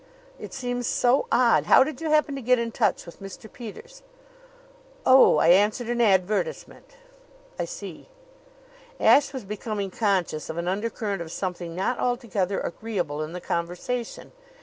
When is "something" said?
11.31-11.75